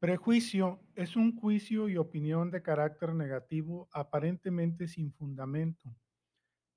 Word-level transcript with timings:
Prejuicio 0.00 0.80
es 0.94 1.14
un 1.14 1.36
juicio 1.36 1.90
y 1.90 1.98
opinión 1.98 2.50
de 2.50 2.62
carácter 2.62 3.14
negativo 3.14 3.86
aparentemente 3.92 4.88
sin 4.88 5.12
fundamento. 5.12 5.94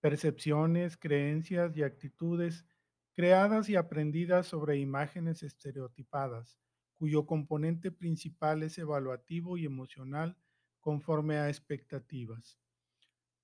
Percepciones, 0.00 0.96
creencias 0.96 1.76
y 1.76 1.84
actitudes 1.84 2.66
creadas 3.14 3.68
y 3.68 3.76
aprendidas 3.76 4.48
sobre 4.48 4.78
imágenes 4.78 5.44
estereotipadas, 5.44 6.58
cuyo 6.94 7.24
componente 7.24 7.92
principal 7.92 8.64
es 8.64 8.76
evaluativo 8.78 9.56
y 9.56 9.66
emocional 9.66 10.36
conforme 10.80 11.36
a 11.36 11.48
expectativas. 11.48 12.58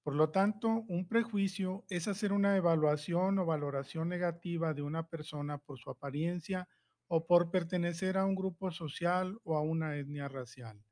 Por 0.02 0.16
lo 0.16 0.30
tanto, 0.30 0.86
un 0.88 1.06
prejuicio 1.06 1.84
es 1.88 2.08
hacer 2.08 2.32
una 2.32 2.56
evaluación 2.56 3.38
o 3.38 3.46
valoración 3.46 4.08
negativa 4.08 4.74
de 4.74 4.82
una 4.82 5.08
persona 5.08 5.58
por 5.58 5.78
su 5.78 5.88
apariencia 5.88 6.66
o 7.08 7.26
por 7.26 7.50
pertenecer 7.50 8.16
a 8.16 8.24
un 8.24 8.34
grupo 8.34 8.70
social 8.70 9.40
o 9.42 9.56
a 9.56 9.62
una 9.62 9.96
etnia 9.96 10.28
racial. 10.28 10.84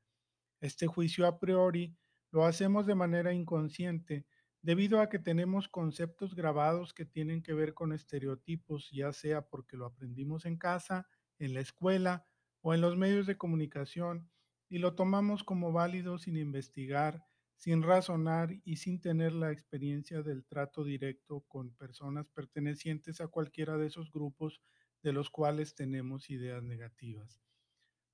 Este 0.59 0.87
juicio 0.87 1.27
a 1.27 1.39
priori 1.39 1.95
lo 2.31 2.45
hacemos 2.45 2.85
de 2.85 2.95
manera 2.95 3.33
inconsciente 3.33 4.25
debido 4.61 4.99
a 4.99 5.09
que 5.09 5.19
tenemos 5.19 5.69
conceptos 5.69 6.35
grabados 6.35 6.93
que 6.93 7.05
tienen 7.05 7.41
que 7.41 7.53
ver 7.53 7.73
con 7.73 7.93
estereotipos, 7.93 8.89
ya 8.91 9.13
sea 9.13 9.43
porque 9.43 9.77
lo 9.77 9.85
aprendimos 9.85 10.45
en 10.45 10.57
casa, 10.57 11.07
en 11.39 11.53
la 11.53 11.61
escuela 11.61 12.27
o 12.61 12.73
en 12.73 12.81
los 12.81 12.97
medios 12.97 13.27
de 13.27 13.37
comunicación 13.37 14.29
y 14.67 14.79
lo 14.79 14.95
tomamos 14.95 15.43
como 15.43 15.71
válido 15.71 16.17
sin 16.17 16.35
investigar 16.35 17.23
sin 17.57 17.81
razonar 17.81 18.51
y 18.63 18.77
sin 18.77 19.01
tener 19.01 19.33
la 19.33 19.51
experiencia 19.51 20.21
del 20.21 20.45
trato 20.45 20.83
directo 20.83 21.41
con 21.47 21.71
personas 21.71 22.27
pertenecientes 22.29 23.19
a 23.19 23.27
cualquiera 23.27 23.77
de 23.77 23.87
esos 23.87 24.11
grupos 24.11 24.61
de 25.03 25.13
los 25.13 25.29
cuales 25.29 25.75
tenemos 25.75 26.29
ideas 26.29 26.63
negativas. 26.63 27.41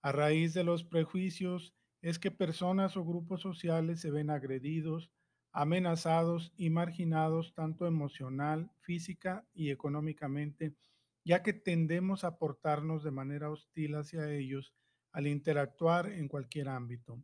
A 0.02 0.12
raíz 0.12 0.54
de 0.54 0.64
los 0.64 0.84
prejuicios 0.84 1.74
es 2.02 2.20
que 2.20 2.32
personas 2.32 2.98
o 2.98 3.06
grupos 3.06 3.42
sociales 3.42 4.02
se 4.02 4.12
ven 4.12 4.30
agredidos, 4.30 5.12
amenazados 5.54 6.52
y 6.58 6.70
marginados 6.70 7.54
tanto 7.54 7.88
emocional, 7.88 8.72
física 8.82 9.48
y 9.54 9.70
económicamente, 9.70 10.76
ya 11.24 11.42
que 11.42 11.54
tendemos 11.54 12.24
a 12.24 12.38
portarnos 12.38 13.04
de 13.04 13.12
manera 13.12 13.50
hostil 13.50 13.96
hacia 13.96 14.30
ellos 14.30 14.74
al 15.14 15.28
interactuar 15.28 16.12
en 16.12 16.28
cualquier 16.28 16.68
ámbito. 16.68 17.24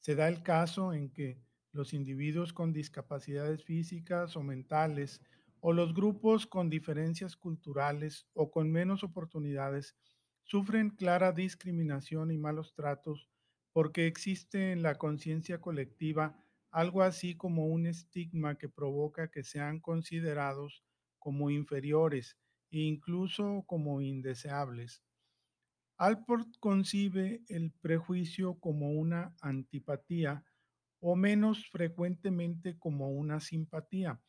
Se 0.00 0.14
da 0.14 0.28
el 0.28 0.42
caso 0.42 0.92
en 0.92 1.10
que 1.10 1.40
los 1.72 1.94
individuos 1.94 2.52
con 2.52 2.72
discapacidades 2.72 3.64
físicas 3.64 4.36
o 4.36 4.42
mentales 4.42 5.22
o 5.64 5.72
los 5.72 5.94
grupos 5.94 6.44
con 6.44 6.68
diferencias 6.68 7.36
culturales 7.36 8.26
o 8.34 8.50
con 8.50 8.70
menos 8.70 9.04
oportunidades 9.04 9.96
sufren 10.42 10.90
clara 10.90 11.30
discriminación 11.30 12.32
y 12.32 12.36
malos 12.36 12.74
tratos 12.74 13.28
porque 13.72 14.08
existe 14.08 14.72
en 14.72 14.82
la 14.82 14.96
conciencia 14.96 15.60
colectiva 15.60 16.36
algo 16.72 17.02
así 17.02 17.36
como 17.36 17.66
un 17.66 17.86
estigma 17.86 18.56
que 18.56 18.68
provoca 18.68 19.30
que 19.30 19.44
sean 19.44 19.78
considerados 19.78 20.82
como 21.20 21.48
inferiores 21.48 22.36
e 22.72 22.80
incluso 22.80 23.62
como 23.66 24.00
indeseables. 24.00 25.04
Alport 25.96 26.48
concibe 26.58 27.44
el 27.48 27.70
prejuicio 27.70 28.58
como 28.58 28.90
una 28.90 29.32
antipatía 29.40 30.44
o 30.98 31.14
menos 31.14 31.68
frecuentemente 31.70 32.76
como 32.78 33.10
una 33.10 33.38
simpatía, 33.38 34.20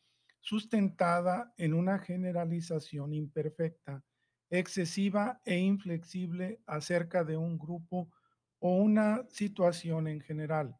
sustentada 0.44 1.54
en 1.56 1.72
una 1.72 1.98
generalización 1.98 3.14
imperfecta, 3.14 4.04
excesiva 4.50 5.40
e 5.46 5.56
inflexible 5.56 6.60
acerca 6.66 7.24
de 7.24 7.38
un 7.38 7.58
grupo 7.58 8.10
o 8.58 8.76
una 8.76 9.24
situación 9.30 10.06
en 10.06 10.20
general. 10.20 10.76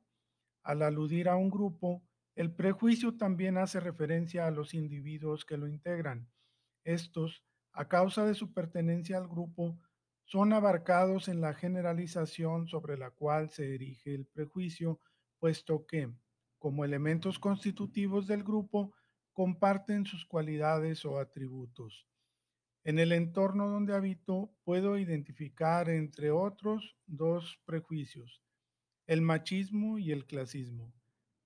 Al 0.63 0.83
aludir 0.83 1.31
a 1.31 1.37
un 1.37 1.49
grupo, 1.49 2.03
el 2.35 2.55
prejuicio 2.55 3.17
también 3.17 3.57
hace 3.57 3.81
referencia 3.81 4.47
a 4.47 4.51
los 4.51 4.75
individuos 4.75 5.47
que 5.47 5.57
lo 5.57 5.67
integran. 5.67 6.29
Estos, 6.85 7.43
a 7.73 7.89
causa 7.89 8.27
de 8.27 8.35
su 8.35 8.53
pertenencia 8.53 9.17
al 9.17 9.29
grupo, 9.29 9.79
son 10.25 10.53
abarcados 10.53 11.29
en 11.29 11.41
la 11.41 11.55
generalización 11.55 12.69
sobre 12.69 12.99
la 12.99 13.13
cual 13.13 13.49
se 13.49 13.75
erige 13.75 14.15
el 14.15 14.27
prejuicio, 14.27 15.01
puesto 15.39 15.87
que, 15.87 16.13
como 16.59 16.85
elementos 16.85 17.39
constitutivos 17.39 18.27
del 18.27 18.45
grupo, 18.45 18.93
comparten 19.35 20.07
sus 20.07 20.25
cualidades 20.25 21.05
o 21.05 21.19
atributos. 21.19 22.09
En 22.85 22.99
el 22.99 23.13
entorno 23.13 23.69
donde 23.69 23.95
habito 23.95 24.55
puedo 24.65 24.97
identificar, 24.97 25.91
entre 25.91 26.31
otros, 26.31 26.97
dos 27.07 27.61
prejuicios, 27.67 28.43
el 29.07 29.21
machismo 29.21 29.99
y 29.99 30.11
el 30.11 30.25
clasismo. 30.25 30.95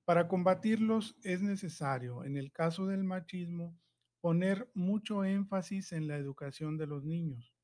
Para 0.05 0.29
combatirlos 0.29 1.17
es 1.25 1.43
necesario, 1.43 2.23
en 2.23 2.37
el 2.37 2.53
caso 2.53 2.87
del 2.87 3.03
machismo, 3.03 3.77
poner 4.21 4.71
mucho 4.75 5.25
énfasis 5.25 5.91
en 5.91 6.07
la 6.07 6.17
educación 6.17 6.77
de 6.77 6.87
los 6.87 7.05
niños 7.05 7.59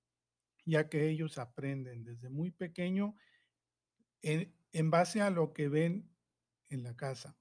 ya 0.65 0.89
que 0.89 1.09
ellos 1.09 1.39
aprenden 1.39 2.05
desde 2.05 2.31
muy 2.31 2.51
pequeño 2.51 3.15
en, 4.23 4.91
base 4.91 5.21
a 5.21 5.31
lo 5.31 5.53
que 5.53 5.69
ven 5.69 6.11
en 6.71 6.83
la 6.83 6.97
casa. 6.97 7.37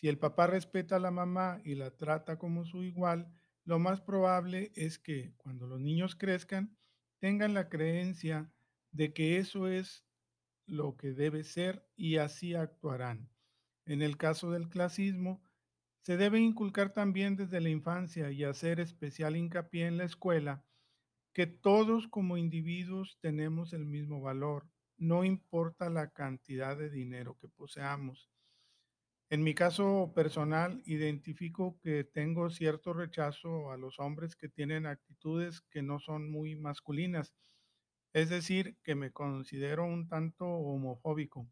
Si 0.00 0.08
el 0.08 0.16
papá 0.16 0.46
respeta 0.46 0.96
a 0.96 0.98
la 0.98 1.10
mamá 1.10 1.60
y 1.62 1.74
la 1.74 1.90
trata 1.90 2.38
como 2.38 2.64
su 2.64 2.84
igual, 2.84 3.30
lo 3.66 3.78
más 3.78 4.00
probable 4.00 4.72
es 4.74 4.98
que 4.98 5.34
cuando 5.36 5.66
los 5.66 5.78
niños 5.78 6.16
crezcan 6.16 6.74
tengan 7.18 7.52
la 7.52 7.68
creencia 7.68 8.50
de 8.92 9.12
que 9.12 9.36
eso 9.36 9.68
es 9.68 10.06
lo 10.64 10.96
que 10.96 11.12
debe 11.12 11.44
ser 11.44 11.86
y 11.96 12.16
así 12.16 12.54
actuarán. 12.54 13.28
En 13.84 14.00
el 14.00 14.16
caso 14.16 14.50
del 14.50 14.70
clasismo, 14.70 15.42
se 16.00 16.16
debe 16.16 16.40
inculcar 16.40 16.94
también 16.94 17.36
desde 17.36 17.60
la 17.60 17.68
infancia 17.68 18.30
y 18.30 18.42
hacer 18.44 18.80
especial 18.80 19.36
hincapié 19.36 19.86
en 19.86 19.98
la 19.98 20.04
escuela 20.04 20.64
que 21.34 21.46
todos 21.46 22.08
como 22.08 22.38
individuos 22.38 23.18
tenemos 23.20 23.74
el 23.74 23.84
mismo 23.84 24.22
valor, 24.22 24.66
no 24.96 25.24
importa 25.24 25.90
la 25.90 26.10
cantidad 26.10 26.78
de 26.78 26.88
dinero 26.88 27.36
que 27.38 27.48
poseamos. 27.48 28.30
En 29.30 29.42
mi 29.44 29.54
caso 29.54 30.12
personal, 30.14 30.82
identifico 30.84 31.78
que 31.80 32.04
tengo 32.04 32.50
cierto 32.50 32.92
rechazo 32.92 33.70
a 33.72 33.76
los 33.78 33.98
hombres 33.98 34.36
que 34.36 34.48
tienen 34.48 34.86
actitudes 34.86 35.60
que 35.62 35.82
no 35.82 35.98
son 36.00 36.30
muy 36.30 36.56
masculinas, 36.56 37.34
es 38.14 38.30
decir, 38.30 38.78
que 38.84 38.94
me 38.96 39.12
considero 39.12 39.84
un 39.84 40.08
tanto 40.08 40.46
homofóbico. 40.46 41.48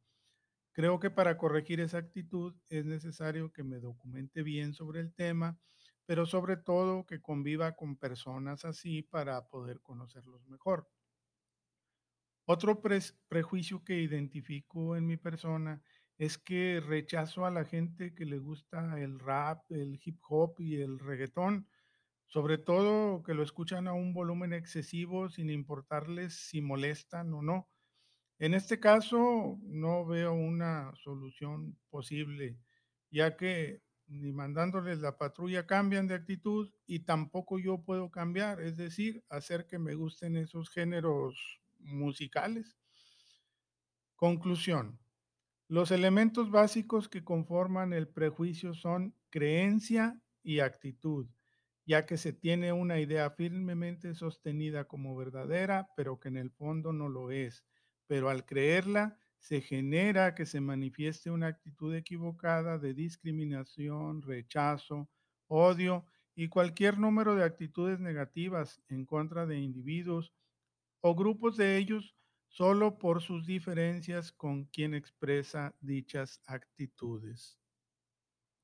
Creo 0.73 1.01
que 1.01 1.11
para 1.11 1.39
corregir 1.39 1.81
esa 1.81 1.99
actitud 1.99 2.57
es 2.71 2.87
necesario 2.87 3.53
que 3.53 3.65
me 3.65 3.81
documente 3.81 4.43
bien 4.43 4.75
sobre 4.75 5.01
el 5.01 5.15
tema 5.15 5.61
pero 6.07 6.27
sobre 6.27 6.57
todo 6.57 7.07
que 7.07 7.23
conviva 7.23 7.77
con 7.77 7.97
personas 7.99 8.65
así 8.65 9.03
para 9.03 9.49
poder 9.49 9.81
conocerlos 9.83 10.47
mejor. 10.47 10.89
Otro 12.51 12.81
prejuicio 13.29 13.85
que 13.85 14.01
identifico 14.01 14.97
en 14.97 15.07
mi 15.07 15.19
persona 15.19 15.83
es 16.17 16.39
que 16.39 16.81
rechazo 16.81 17.45
a 17.45 17.51
la 17.51 17.67
gente 17.67 18.15
que 18.15 18.25
le 18.25 18.39
gusta 18.39 18.99
el 18.99 19.19
rap, 19.19 19.71
el 19.71 20.01
hip 20.03 20.19
hop 20.27 20.55
y 20.59 20.81
el 20.81 20.99
reggaetón, 20.99 21.69
sobre 22.27 22.57
todo 22.57 23.23
que 23.23 23.35
lo 23.35 23.43
escuchan 23.43 23.87
a 23.87 23.93
un 23.93 24.15
volumen 24.15 24.55
excesivo 24.55 25.29
sin 25.29 25.51
importarles 25.51 26.33
si 26.49 26.63
molestan 26.63 27.35
o 27.35 27.43
no. 27.43 27.69
En 28.39 28.55
este 28.55 28.81
caso 28.81 29.59
no 29.65 30.07
veo 30.07 30.33
una 30.33 30.95
solución 30.95 31.77
posible, 31.91 32.57
ya 33.11 33.37
que 33.37 33.83
ni 34.07 34.33
mandándoles 34.33 35.01
la 35.01 35.19
patrulla 35.19 35.67
cambian 35.67 36.07
de 36.07 36.15
actitud 36.15 36.73
y 36.87 37.01
tampoco 37.01 37.59
yo 37.59 37.85
puedo 37.85 38.11
cambiar, 38.11 38.63
es 38.63 38.79
decir, 38.79 39.23
hacer 39.29 39.67
que 39.67 39.79
me 39.79 39.95
gusten 39.95 40.35
esos 40.35 40.71
géneros 40.71 41.61
musicales. 41.79 42.77
Conclusión. 44.17 45.01
Los 45.69 45.91
elementos 45.91 46.51
básicos 46.51 47.09
que 47.09 47.25
conforman 47.25 47.93
el 47.93 48.09
prejuicio 48.09 48.75
son 48.75 49.15
creencia 49.31 50.23
y 50.43 50.61
actitud, 50.61 51.29
ya 51.87 52.07
que 52.07 52.17
se 52.17 52.33
tiene 52.33 52.73
una 52.73 53.01
idea 53.01 53.31
firmemente 53.31 54.15
sostenida 54.15 54.87
como 54.89 55.17
verdadera, 55.17 55.91
pero 55.97 56.21
que 56.21 56.29
en 56.29 56.37
el 56.37 56.51
fondo 56.51 56.93
no 56.93 57.09
lo 57.09 57.31
es. 57.31 57.65
Pero 58.07 58.31
al 58.31 58.45
creerla, 58.47 59.19
se 59.39 59.61
genera 59.61 60.35
que 60.35 60.47
se 60.47 60.61
manifieste 60.61 61.31
una 61.31 61.49
actitud 61.49 61.95
equivocada 61.95 62.79
de 62.79 62.95
discriminación, 62.95 64.23
rechazo, 64.23 65.11
odio 65.47 66.07
y 66.35 66.49
cualquier 66.49 66.99
número 66.99 67.37
de 67.37 67.45
actitudes 67.45 68.01
negativas 68.01 68.83
en 68.89 69.07
contra 69.07 69.47
de 69.47 69.59
individuos 69.59 70.33
o 71.01 71.15
grupos 71.15 71.57
de 71.57 71.77
ellos 71.79 72.15
solo 72.49 72.99
por 72.99 73.23
sus 73.23 73.47
diferencias 73.47 74.33
con 74.33 74.65
quien 74.67 74.95
expresa 74.95 75.75
dichas 75.81 76.41
actitudes. 76.47 77.59